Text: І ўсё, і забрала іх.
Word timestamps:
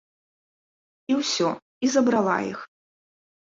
І 1.11 1.19
ўсё, 1.19 1.51
і 1.85 1.93
забрала 1.99 2.37
іх. 2.51 2.59